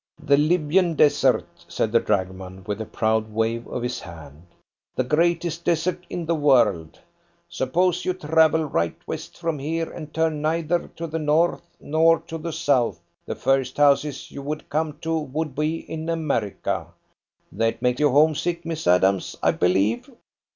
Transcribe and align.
"The 0.23 0.35
Libyan 0.35 0.95
Desert," 0.95 1.47
said 1.67 1.91
the 1.91 1.99
dragoman, 1.99 2.63
with 2.65 2.81
a 2.81 2.87
proud 2.87 3.31
wave 3.31 3.67
of 3.67 3.83
his 3.83 3.99
hand. 3.99 4.47
"The 4.95 5.03
greatest 5.03 5.63
desert 5.63 6.07
in 6.09 6.25
the 6.25 6.33
world. 6.33 6.97
Suppose 7.47 8.03
you 8.03 8.13
travel 8.15 8.65
right 8.65 8.95
west 9.05 9.37
from 9.37 9.59
here, 9.59 9.91
and 9.93 10.11
turn 10.11 10.41
neither 10.41 10.87
to 10.95 11.05
the 11.05 11.19
north 11.19 11.61
nor 11.79 12.17
to 12.21 12.39
the 12.39 12.51
south, 12.51 12.99
the 13.27 13.35
first 13.35 13.77
houses 13.77 14.31
you 14.31 14.41
would 14.41 14.69
come 14.69 14.97
to 15.01 15.15
would 15.19 15.53
be 15.53 15.81
in 15.87 16.09
America. 16.09 16.87
That 17.51 17.79
make 17.83 17.99
you 17.99 18.09
home 18.09 18.33
sick, 18.33 18.65
Miss 18.65 18.87
Adams, 18.87 19.35
I 19.43 19.51
believe?" 19.51 20.09